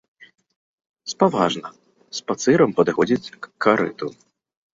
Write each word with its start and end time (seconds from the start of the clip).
Спаважна, 1.11 1.69
спацырам 2.21 2.73
падыходзіць 2.81 3.31
к 3.41 3.45
карыту. 3.69 4.05